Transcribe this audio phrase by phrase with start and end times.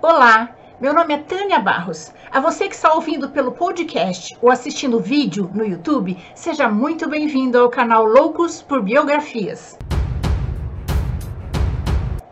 [0.00, 2.12] Olá, meu nome é Tânia Barros.
[2.30, 7.58] A você que está ouvindo pelo podcast ou assistindo vídeo no YouTube, seja muito bem-vindo
[7.58, 9.76] ao canal Loucos por Biografias.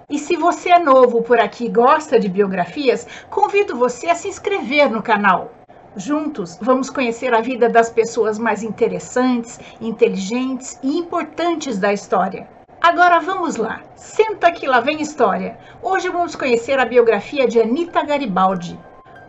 [0.08, 4.28] E se você é novo por aqui e gosta de biografias, convido você a se
[4.28, 5.50] inscrever no canal.
[5.96, 12.48] Juntos, vamos conhecer a vida das pessoas mais interessantes, inteligentes e importantes da história.
[12.88, 15.58] Agora vamos lá, senta que lá vem história.
[15.82, 18.78] Hoje vamos conhecer a biografia de Anita Garibaldi,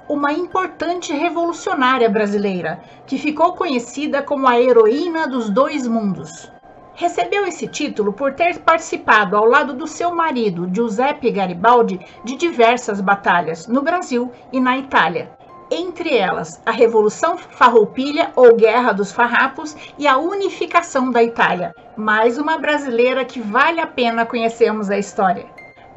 [0.08, 6.52] uma importante revolucionária brasileira que ficou conhecida como a heroína dos dois mundos.
[6.94, 13.02] Recebeu esse título por ter participado ao lado do seu marido, Giuseppe Garibaldi, de diversas
[13.02, 15.36] batalhas no Brasil e na Itália,
[15.70, 21.73] entre elas a Revolução Farroupilha ou Guerra dos Farrapos e a unificação da Itália.
[21.95, 25.45] Mais uma brasileira que vale a pena conhecermos a história.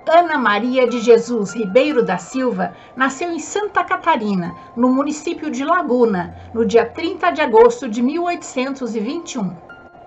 [0.08, 6.34] Ana Maria de Jesus Ribeiro da Silva nasceu em Santa Catarina, no município de Laguna,
[6.52, 9.54] no dia 30 de agosto de 1821.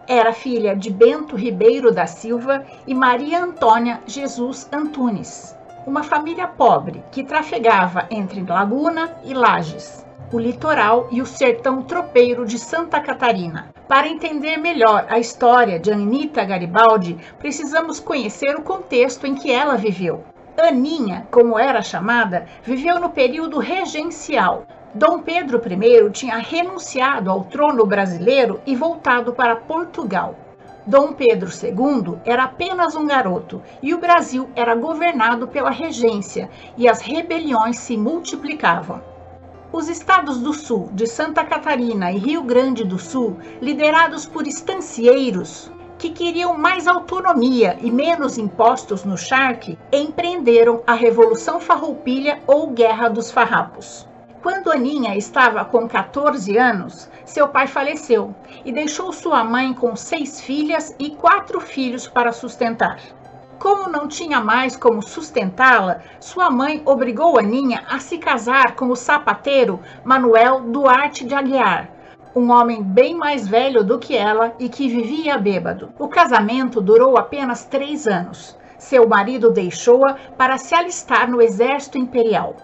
[0.05, 7.03] Era filha de Bento Ribeiro da Silva e Maria Antônia Jesus Antunes uma família pobre
[7.11, 13.69] que trafegava entre Laguna e Lages, o litoral e o sertão tropeiro de Santa Catarina.
[13.87, 19.75] Para entender melhor a história de Anita Garibaldi, precisamos conhecer o contexto em que ela
[19.75, 20.23] viveu.
[20.57, 24.65] Aninha, como era chamada, viveu no período regencial.
[24.93, 30.35] Dom Pedro I tinha renunciado ao trono brasileiro e voltado para Portugal.
[30.85, 36.89] Dom Pedro II era apenas um garoto e o Brasil era governado pela regência e
[36.89, 39.01] as rebeliões se multiplicavam.
[39.71, 45.71] Os estados do sul, de Santa Catarina e Rio Grande do Sul, liderados por estancieiros
[45.97, 53.07] que queriam mais autonomia e menos impostos no charque, empreenderam a Revolução Farroupilha ou Guerra
[53.07, 54.05] dos Farrapos.
[54.43, 60.41] Quando Aninha estava com 14 anos, seu pai faleceu e deixou sua mãe com seis
[60.41, 62.99] filhas e quatro filhos para sustentar.
[63.57, 68.97] Como não tinha mais como sustentá-la, sua mãe obrigou Aninha a se casar com o
[68.97, 71.89] sapateiro Manuel Duarte de Aguiar,
[72.35, 75.93] um homem bem mais velho do que ela e que vivia bêbado.
[75.97, 78.57] O casamento durou apenas três anos.
[78.77, 82.57] Seu marido deixou-a para se alistar no exército imperial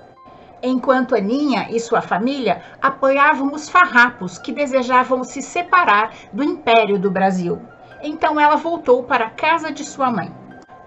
[0.61, 7.09] enquanto Aninha e sua família apoiavam os farrapos que desejavam se separar do Império do
[7.09, 7.61] Brasil.
[8.01, 10.33] Então ela voltou para a casa de sua mãe.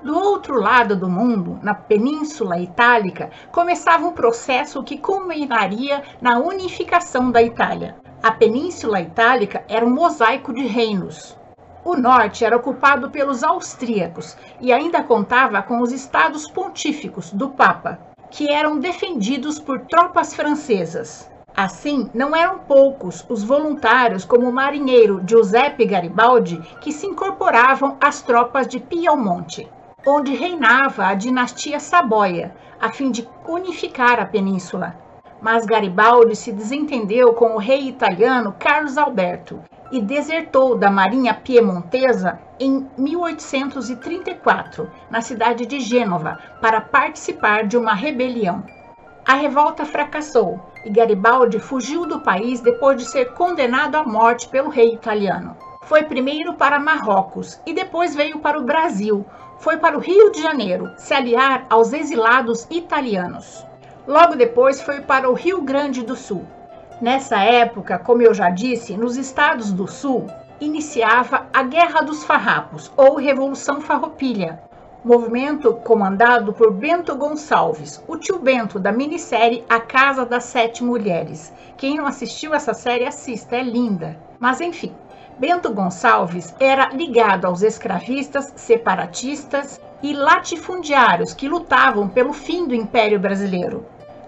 [0.02, 7.30] Do outro lado do mundo, na Península Itálica, começava um processo que culminaria na unificação
[7.30, 7.96] da Itália.
[8.22, 11.38] A Península Itálica era um mosaico de reinos.
[11.84, 18.11] O norte era ocupado pelos austríacos e ainda contava com os estados pontíficos do Papa
[18.32, 21.30] que eram defendidos por tropas francesas.
[21.54, 28.22] Assim, não eram poucos os voluntários, como o marinheiro Giuseppe Garibaldi, que se incorporavam às
[28.22, 29.70] tropas de Piemonte,
[30.06, 34.96] onde reinava a dinastia Saboia, a fim de unificar a península.
[35.42, 39.60] Mas Garibaldi se desentendeu com o rei italiano Carlos Alberto
[39.92, 47.92] e desertou da marinha piemontesa em 1834, na cidade de Gênova, para participar de uma
[47.92, 48.64] rebelião.
[49.24, 54.70] A revolta fracassou e Garibaldi fugiu do país depois de ser condenado à morte pelo
[54.70, 55.56] rei italiano.
[55.82, 59.26] Foi primeiro para Marrocos e depois veio para o Brasil.
[59.58, 63.64] Foi para o Rio de Janeiro se aliar aos exilados italianos.
[64.06, 66.44] Logo depois foi para o Rio Grande do Sul.
[67.02, 70.28] Nessa época, como eu já disse, nos estados do Sul,
[70.60, 74.62] iniciava a Guerra dos Farrapos, ou Revolução Farroupilha,
[75.04, 81.52] movimento comandado por Bento Gonçalves, o tio Bento da minissérie A Casa das Sete Mulheres.
[81.76, 84.16] Quem não assistiu essa série, assista, é linda.
[84.38, 84.92] Mas enfim,
[85.36, 93.18] Bento Gonçalves era ligado aos escravistas, separatistas e latifundiários que lutavam pelo fim do Império
[93.18, 93.84] Brasileiro.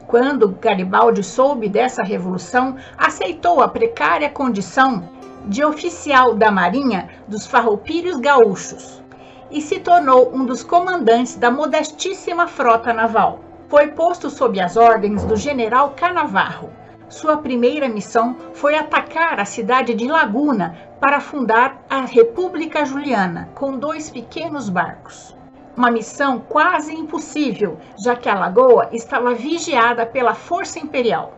[0.06, 5.08] Quando Garibaldi soube dessa revolução, aceitou a precária condição
[5.46, 9.02] de oficial da Marinha dos Farroupilhos Gaúchos
[9.50, 13.40] e se tornou um dos comandantes da modestíssima frota naval.
[13.68, 16.70] Foi posto sob as ordens do general Canavarro.
[17.08, 23.78] Sua primeira missão foi atacar a cidade de Laguna para fundar a República Juliana com
[23.78, 25.36] dois pequenos barcos.
[25.76, 31.34] Uma missão quase impossível, já que a lagoa estava vigiada pela força imperial.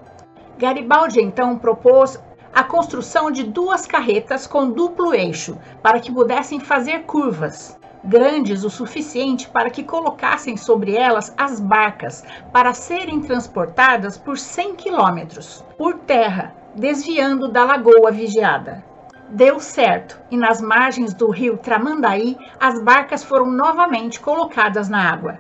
[0.59, 2.21] Garibaldi então propôs
[2.55, 7.79] a construção de duas carretas com duplo eixo, para que pudessem fazer curvas.
[8.05, 12.23] grandes o suficiente para que colocassem sobre elas as barcas
[12.53, 18.85] para serem transportadas por 100 quilômetros por terra, desviando da lagoa vigiada.
[19.29, 25.39] Deu certo e nas margens do rio Tramandaí as barcas foram novamente colocadas na água.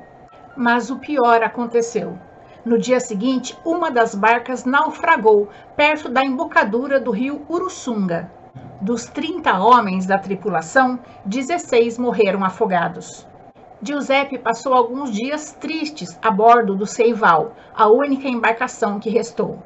[0.56, 2.18] Mas o pior aconteceu.
[2.64, 8.28] No dia seguinte, uma das barcas naufragou perto da embocadura do rio Uruçunga.
[8.80, 13.24] Dos 30 homens da tripulação, 16 morreram afogados.
[13.80, 19.62] Giuseppe passou alguns dias tristes a bordo do Seival, a única embarcação que restou.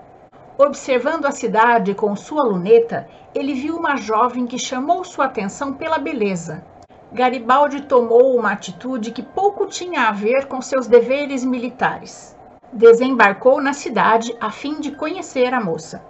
[0.63, 5.97] Observando a cidade com sua luneta, ele viu uma jovem que chamou sua atenção pela
[5.97, 6.63] beleza.
[7.11, 12.37] Garibaldi tomou uma atitude que pouco tinha a ver com seus deveres militares.
[12.71, 16.05] Desembarcou na cidade a fim de conhecer a moça.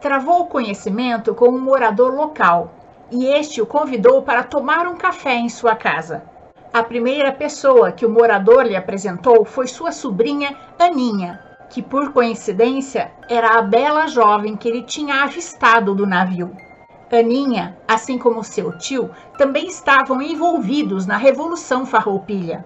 [0.00, 2.70] Travou o conhecimento com um morador local
[3.10, 6.22] e este o convidou para tomar um café em sua casa.
[6.72, 13.12] A primeira pessoa que o morador lhe apresentou foi sua sobrinha Aninha, que por coincidência
[13.28, 16.50] era a bela jovem que ele tinha avistado do navio.
[17.12, 22.64] Aninha, assim como seu tio, também estavam envolvidos na Revolução Farroupilha.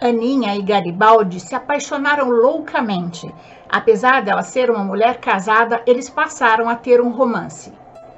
[0.00, 3.32] Aninha e Garibaldi se apaixonaram loucamente.
[3.68, 7.72] Apesar dela ser uma mulher casada, eles passaram a ter um romance.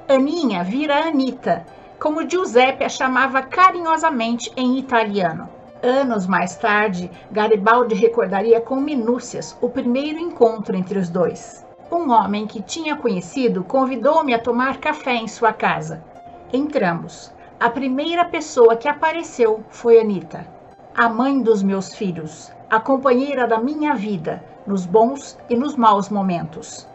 [0.07, 1.65] Aninha vira Anita,
[1.99, 5.48] como Giuseppe a chamava carinhosamente em italiano.
[5.81, 11.65] Anos mais tarde, Garibaldi recordaria com minúcias o primeiro encontro entre os dois.
[11.91, 16.03] Um homem que tinha conhecido convidou-me a tomar café em sua casa.
[16.51, 17.31] Entramos.
[17.59, 20.59] A primeira pessoa que apareceu foi Anita
[20.99, 26.09] a mãe dos meus filhos, a companheira da minha vida, nos bons e nos maus
[26.09, 26.85] momentos.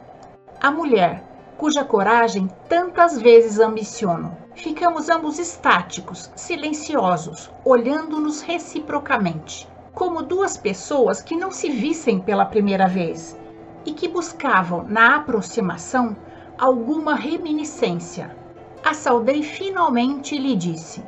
[0.60, 1.24] A mulher,
[1.56, 4.36] cuja coragem tantas vezes ambiciono.
[4.54, 12.86] Ficamos ambos estáticos, silenciosos, olhando-nos reciprocamente, como duas pessoas que não se vissem pela primeira
[12.86, 13.36] vez
[13.84, 16.16] e que buscavam, na aproximação,
[16.56, 18.34] alguma reminiscência.
[18.84, 21.02] A saudei finalmente e lhe disse: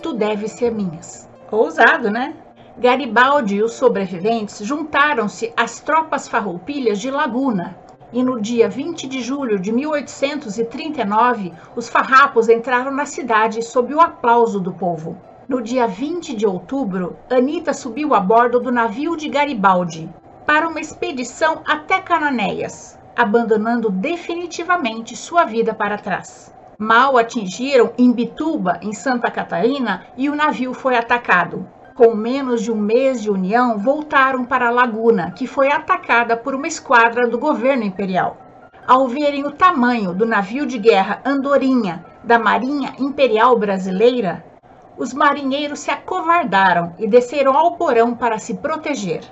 [0.00, 1.28] Tu deves ser minhas.
[1.50, 2.34] Ousado, né?
[2.78, 7.76] Garibaldi e os sobreviventes juntaram-se às tropas farroupilhas de Laguna.
[8.14, 14.00] E no dia 20 de julho de 1839, os farrapos entraram na cidade sob o
[14.00, 15.18] aplauso do povo.
[15.48, 20.08] No dia 20 de outubro, Anita subiu a bordo do navio de Garibaldi
[20.46, 28.92] para uma expedição até Cananéias, abandonando definitivamente sua vida para trás mal atingiram Imbituba, em
[28.92, 31.66] Santa Catarina, e o navio foi atacado.
[31.94, 36.52] Com menos de um mês de união, voltaram para a Laguna, que foi atacada por
[36.52, 38.36] uma esquadra do governo imperial.
[38.84, 44.44] Ao verem o tamanho do navio de guerra Andorinha da Marinha Imperial Brasileira,
[44.98, 49.22] os marinheiros se acovardaram e desceram ao porão para se proteger.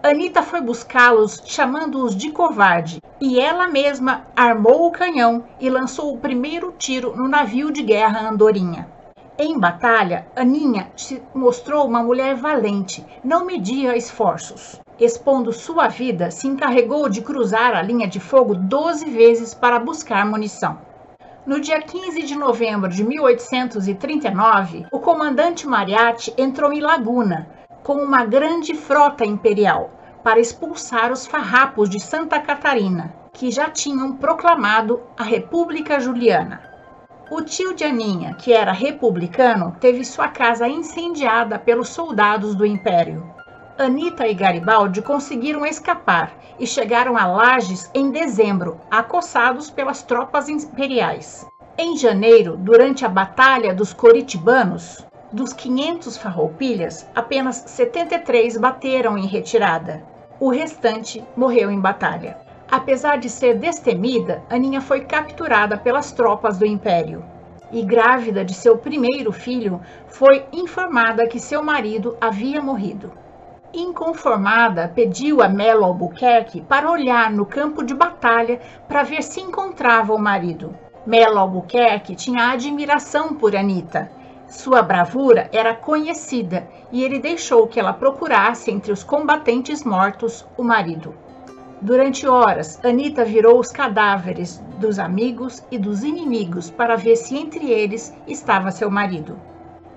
[0.00, 6.18] Anita foi buscá-los, chamando-os de covarde, e ela mesma armou o canhão e lançou o
[6.18, 8.93] primeiro tiro no navio de guerra Andorinha.
[9.36, 14.80] Em batalha, Aninha se mostrou uma mulher valente, não media esforços.
[14.96, 20.24] Expondo sua vida, se encarregou de cruzar a linha de fogo 12 vezes para buscar
[20.24, 20.78] munição.
[21.44, 27.48] No dia 15 de novembro de 1839, o comandante Mariatti entrou em Laguna,
[27.82, 29.90] com uma grande frota imperial
[30.22, 36.73] para expulsar os farrapos de Santa Catarina, que já tinham proclamado a República Juliana.
[37.30, 43.32] O tio de Aninha, que era republicano, teve sua casa incendiada pelos soldados do Império.
[43.78, 51.46] Anita e Garibaldi conseguiram escapar e chegaram a Lages em dezembro, acossados pelas tropas imperiais.
[51.78, 60.04] Em janeiro, durante a Batalha dos Coritibanos, dos 500 farroupilhas, apenas 73 bateram em retirada.
[60.38, 62.43] O restante morreu em batalha.
[62.70, 67.24] Apesar de ser destemida, Aninha foi capturada pelas tropas do Império.
[67.70, 73.12] E grávida de seu primeiro filho, foi informada que seu marido havia morrido.
[73.72, 80.14] Inconformada, pediu a Melo Albuquerque para olhar no campo de batalha para ver se encontrava
[80.14, 80.76] o marido.
[81.04, 84.10] Melo Albuquerque tinha admiração por Anita
[84.48, 90.62] sua bravura era conhecida e ele deixou que ela procurasse entre os combatentes mortos o
[90.62, 91.14] marido.
[91.84, 97.70] Durante horas, Anita virou os cadáveres dos amigos e dos inimigos para ver se entre
[97.70, 99.38] eles estava seu marido.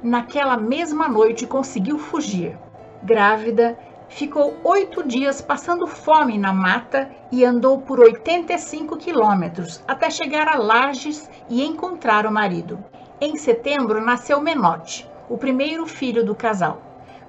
[0.04, 2.58] Naquela mesma noite conseguiu fugir.
[3.02, 3.80] Grávida,
[4.10, 10.58] ficou oito dias passando fome na mata e andou por 85 quilômetros até chegar a
[10.58, 12.84] Lages e encontrar o marido.
[13.22, 16.82] Em setembro nasceu Menotti, o primeiro filho do casal.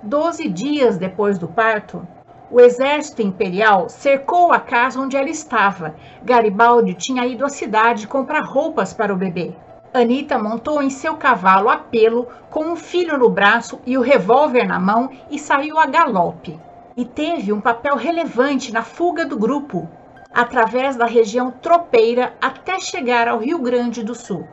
[0.02, 2.04] Doze dias depois do parto,
[2.50, 5.94] o exército imperial cercou a casa onde ela estava.
[6.22, 9.52] Garibaldi tinha ido à cidade comprar roupas para o bebê.
[9.92, 14.64] Anita montou em seu cavalo a pelo, com um filho no braço e o revólver
[14.64, 16.58] na mão, e saiu a galope.
[16.96, 19.88] E teve um papel relevante na fuga do grupo,
[20.32, 24.46] através da região tropeira até chegar ao Rio Grande do Sul.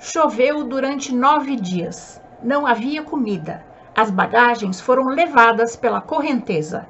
[0.00, 2.20] Choveu durante nove dias.
[2.42, 3.64] Não havia comida.
[3.96, 6.86] As bagagens foram levadas pela correnteza.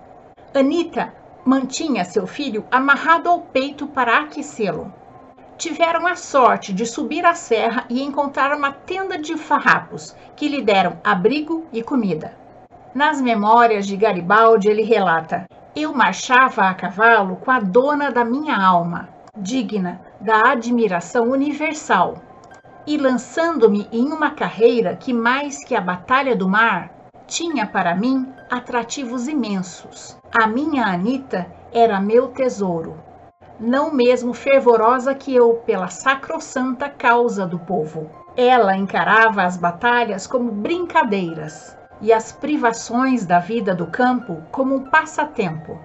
[0.54, 1.12] Anita
[1.44, 4.90] mantinha seu filho amarrado ao peito para aquecê-lo.
[5.58, 10.62] Tiveram a sorte de subir a serra e encontrar uma tenda de farrapos que lhe
[10.62, 12.34] deram abrigo e comida.
[12.94, 18.56] Nas memórias de Garibaldi, ele relata: Eu marchava a cavalo com a dona da minha
[18.56, 22.22] alma, digna da admiração universal,
[22.86, 26.90] e lançando-me em uma carreira que, mais que a batalha do mar,
[27.26, 30.16] tinha para mim atrativos imensos.
[30.32, 32.96] A minha Anita era meu tesouro,
[33.60, 38.10] não mesmo fervorosa que eu pela sacrossanta causa do povo.
[38.36, 44.84] Ela encarava as batalhas como brincadeiras e as privações da vida do campo como um
[44.84, 45.78] passatempo.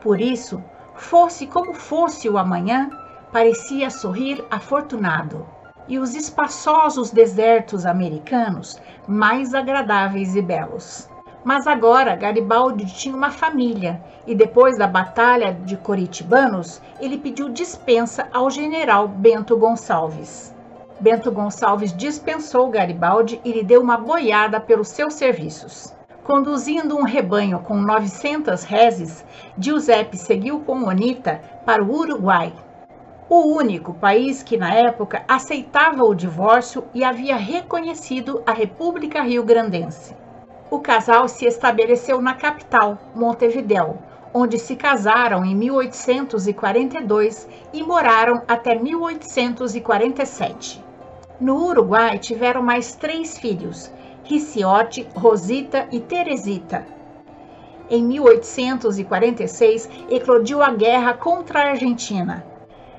[0.00, 0.62] Por isso,
[0.94, 2.90] fosse como fosse o amanhã,
[3.32, 5.46] parecia sorrir afortunado
[5.88, 11.08] e os espaçosos desertos americanos mais agradáveis e belos.
[11.42, 18.28] Mas agora Garibaldi tinha uma família e depois da batalha de Coritibanos, ele pediu dispensa
[18.32, 20.54] ao general Bento Gonçalves.
[21.00, 25.94] Bento Gonçalves dispensou Garibaldi e lhe deu uma boiada pelos seus serviços.
[26.22, 29.24] Conduzindo um rebanho com 900 reses,
[29.58, 32.52] Giuseppe seguiu com Onita para o Uruguai,
[33.30, 40.19] o único país que na época aceitava o divórcio e havia reconhecido a República Rio-Grandense.
[40.70, 43.98] O casal se estabeleceu na capital, Montevidéu,
[44.32, 50.84] onde se casaram em 1842 e moraram até 1847.
[51.40, 53.90] No Uruguai tiveram mais três filhos,
[54.22, 56.86] Riciote, Rosita e Teresita.
[57.90, 62.46] Em 1846 eclodiu a guerra contra a Argentina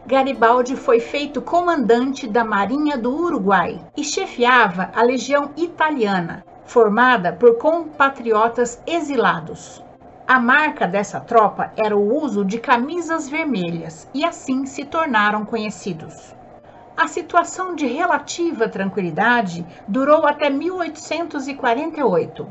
[0.05, 7.57] Garibaldi foi feito comandante da Marinha do Uruguai e chefiava a Legião Italiana, formada por
[7.57, 9.83] compatriotas exilados.
[10.25, 16.33] A marca dessa tropa era o uso de camisas vermelhas e assim se tornaram conhecidos.
[16.95, 22.47] A situação de relativa tranquilidade durou até 1848.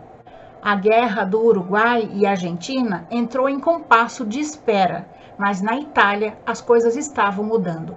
[0.62, 5.08] A Guerra do Uruguai e Argentina entrou em compasso de espera
[5.40, 7.96] mas na Itália as coisas estavam mudando.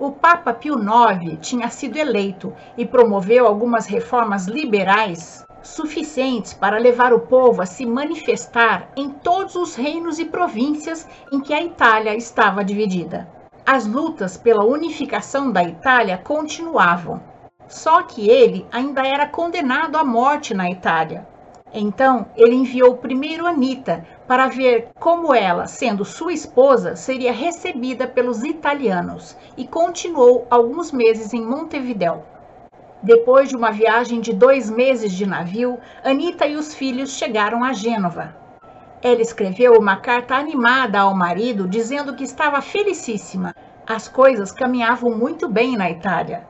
[0.00, 7.12] O Papa Pio IX tinha sido eleito e promoveu algumas reformas liberais suficientes para levar
[7.12, 12.16] o povo a se manifestar em todos os reinos e províncias em que a Itália
[12.16, 13.28] estava dividida.
[13.66, 17.22] As lutas pela unificação da Itália continuavam.
[17.68, 21.28] Só que ele ainda era condenado à morte na Itália.
[21.74, 28.44] Então, ele enviou primeiro Anita para ver como ela, sendo sua esposa, seria recebida pelos
[28.44, 32.24] italianos e continuou alguns meses em Montevidéu.
[33.02, 37.72] Depois de uma viagem de dois meses de navio, Anita e os filhos chegaram a
[37.72, 38.36] Gênova.
[39.02, 43.52] Ela escreveu uma carta animada ao marido dizendo que estava felicíssima.
[43.84, 46.46] As coisas caminhavam muito bem na Itália.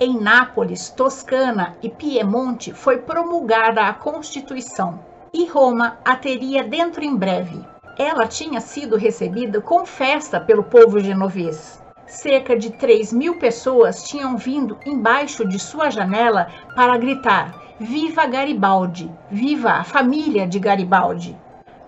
[0.00, 7.16] Em Nápoles, Toscana e Piemonte foi promulgada a Constituição e Roma a teria dentro em
[7.16, 7.60] breve.
[7.98, 11.82] Ela tinha sido recebida com festa pelo povo genovês.
[12.06, 19.10] Cerca de 3 mil pessoas tinham vindo embaixo de sua janela para gritar: Viva Garibaldi!
[19.28, 21.36] Viva a família de Garibaldi!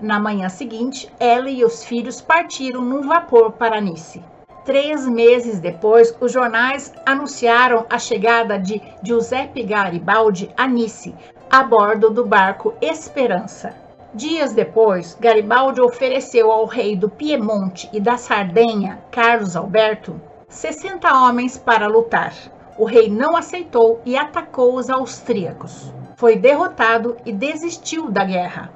[0.00, 4.22] Na manhã seguinte, ela e os filhos partiram num vapor para Nice.
[4.64, 11.14] Três meses depois, os jornais anunciaram a chegada de Giuseppe Garibaldi a Nice,
[11.50, 13.74] a bordo do barco Esperança.
[14.12, 21.56] Dias depois, Garibaldi ofereceu ao rei do Piemonte e da Sardenha, Carlos Alberto, 60 homens
[21.56, 22.34] para lutar.
[22.76, 25.92] O rei não aceitou e atacou os austríacos.
[26.16, 28.72] Foi derrotado e desistiu da guerra.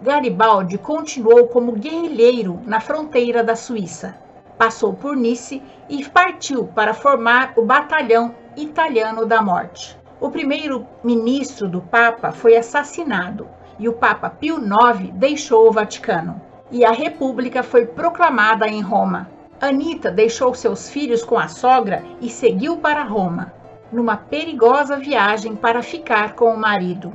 [0.00, 4.16] Garibaldi continuou como guerrilheiro na fronteira da Suíça.
[4.56, 9.98] Passou por Nice e partiu para formar o Batalhão Italiano da Morte.
[10.18, 13.46] O primeiro ministro do Papa foi assassinado
[13.78, 16.40] e o Papa Pio IX deixou o Vaticano.
[16.70, 19.28] E a República foi proclamada em Roma.
[19.60, 23.52] Anita deixou seus filhos com a sogra e seguiu para Roma.
[23.92, 27.12] numa perigosa viagem para ficar com o marido,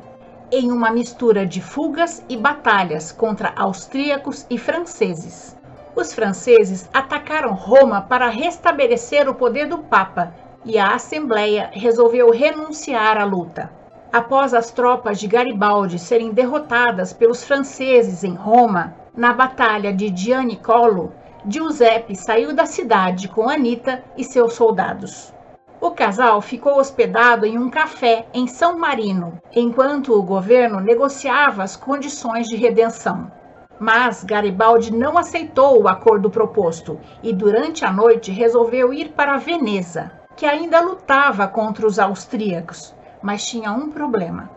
[0.50, 5.58] em uma mistura de fugas e batalhas contra austríacos e franceses.
[5.94, 13.18] Os franceses atacaram Roma para restabelecer o poder do Papa e a Assembleia resolveu renunciar
[13.18, 13.72] à luta.
[14.14, 21.14] Após as tropas de Garibaldi serem derrotadas pelos franceses em Roma, na Batalha de Gianicolo,
[21.48, 25.34] Giuseppe saiu da cidade com Anita e seus soldados.
[25.80, 31.76] O casal ficou hospedado em um café em São Marino, enquanto o governo negociava as
[31.76, 33.32] condições de redenção.
[33.80, 40.21] Mas Garibaldi não aceitou o acordo proposto e, durante a noite, resolveu ir para Veneza,
[40.42, 44.50] que ainda lutava contra os austríacos, mas tinha um problema.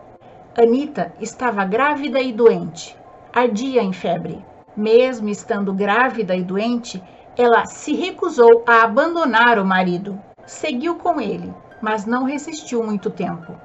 [0.57, 2.97] Anita estava grávida e doente,
[3.31, 4.43] ardia em febre.
[4.75, 7.03] Mesmo estando grávida e doente,
[7.37, 13.55] ela se recusou a abandonar o marido seguiu com ele, mas não resistiu muito tempo.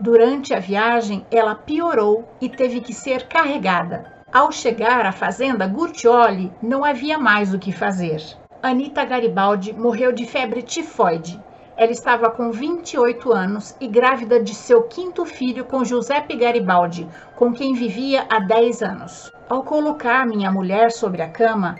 [0.00, 4.10] Durante a viagem, ela piorou e teve que ser carregada.
[4.32, 8.22] Ao chegar à fazenda Gurtioli, não havia mais o que fazer.
[8.62, 11.38] Anita Garibaldi morreu de febre tifoide.
[11.78, 17.06] Ela estava com 28 anos e grávida de seu quinto filho com Giuseppe Garibaldi,
[17.36, 19.32] com quem vivia há 10 anos.
[19.48, 21.76] Ao colocar minha mulher sobre a cama,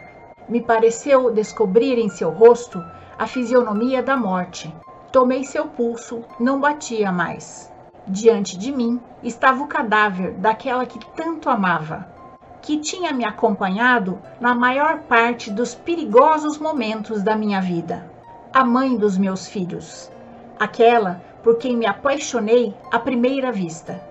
[0.48, 2.80] me pareceu descobrir em seu rosto
[3.18, 4.72] a fisionomia da morte.
[5.10, 7.68] Tomei seu pulso, não batia mais.
[8.06, 12.06] Diante de mim estava o cadáver daquela que tanto amava,
[12.62, 18.07] que tinha me acompanhado na maior parte dos perigosos momentos da minha vida.
[18.50, 20.10] A mãe dos meus filhos,
[20.58, 24.02] aquela por quem me apaixonei à primeira vista.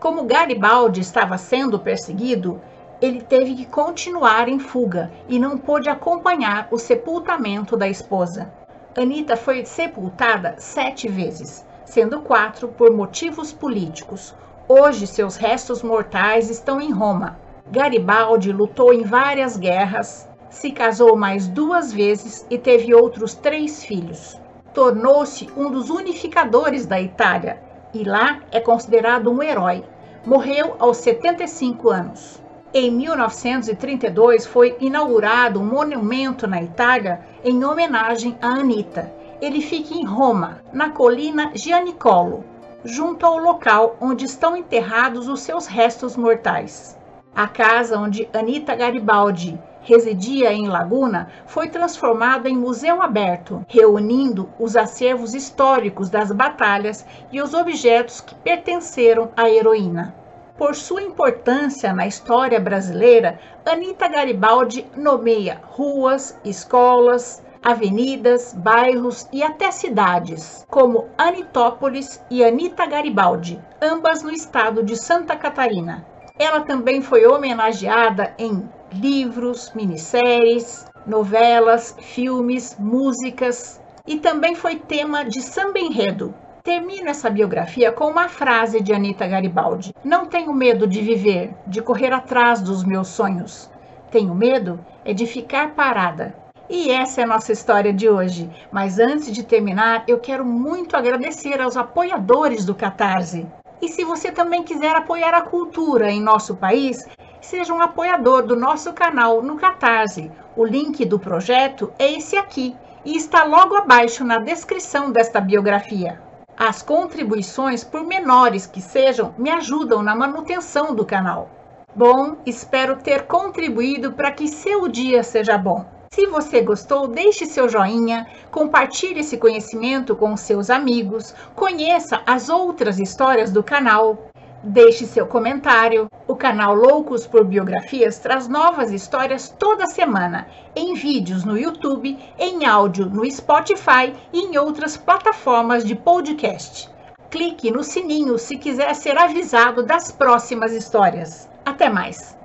[0.00, 2.58] Como Garibaldi estava sendo perseguido,
[3.02, 8.50] ele teve que continuar em fuga e não pôde acompanhar o sepultamento da esposa.
[8.96, 14.34] Anita foi sepultada sete vezes, sendo quatro por motivos políticos.
[14.66, 17.38] Hoje, seus restos mortais estão em Roma.
[17.70, 24.40] Garibaldi lutou em várias guerras, se casou mais duas vezes e teve outros três filhos.
[24.72, 29.84] Tornou-se um dos unificadores da Itália e lá é considerado um herói.
[30.24, 32.42] Morreu aos 75 anos.
[32.72, 39.12] Em 1932 foi inaugurado um monumento na Itália em homenagem a Anita.
[39.42, 42.42] Ele fica em Roma, na colina Gianicolo,
[42.82, 46.98] junto ao local onde estão enterrados os seus restos mortais.
[47.34, 54.76] A casa onde Anita Garibaldi residia em Laguna foi transformada em museu aberto, reunindo os
[54.76, 60.12] acervos históricos das batalhas e os objetos que pertenceram à heroína.
[60.58, 69.70] Por sua importância na história brasileira, Anita Garibaldi nomeia ruas, escolas, avenidas, bairros e até
[69.70, 76.04] cidades, como Anitópolis e Anita Garibaldi, ambas no estado de Santa Catarina.
[76.38, 85.40] Ela também foi homenageada em livros, minisséries, novelas, filmes, músicas e também foi tema de
[85.40, 86.34] samba enredo,
[86.66, 91.80] Termino essa biografia com uma frase de Anita Garibaldi: Não tenho medo de viver, de
[91.80, 93.70] correr atrás dos meus sonhos.
[94.10, 96.34] Tenho medo é de ficar parada.
[96.68, 98.50] E essa é a nossa história de hoje.
[98.72, 103.46] Mas antes de terminar, eu quero muito agradecer aos apoiadores do Catarse.
[103.80, 107.06] E se você também quiser apoiar a cultura em nosso país,
[107.46, 110.32] seja um apoiador do nosso canal no Catarse.
[110.56, 116.20] O link do projeto é esse aqui e está logo abaixo na descrição desta biografia.
[116.56, 121.48] As contribuições, por menores que sejam, me ajudam na manutenção do canal.
[121.94, 125.86] Bom, espero ter contribuído para que seu dia seja bom.
[126.10, 132.98] Se você gostou, deixe seu joinha, compartilhe esse conhecimento com seus amigos, conheça as outras
[132.98, 134.30] histórias do canal,
[134.68, 136.10] Deixe seu comentário.
[136.26, 142.66] O canal Loucos por Biografias traz novas histórias toda semana, em vídeos no YouTube, em
[142.66, 146.90] áudio no Spotify e em outras plataformas de podcast.
[147.30, 151.48] Clique no sininho se quiser ser avisado das próximas histórias.
[151.64, 152.36] Até mais!